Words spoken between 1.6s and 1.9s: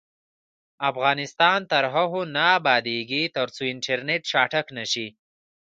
تر